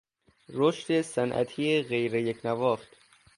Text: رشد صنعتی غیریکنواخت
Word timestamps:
رشد 0.49 1.01
صنعتی 1.01 1.81
غیریکنواخت 1.83 2.97